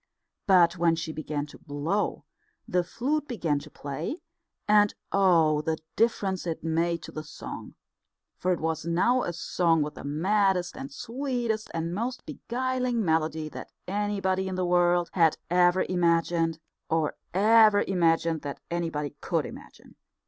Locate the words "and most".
11.71-12.25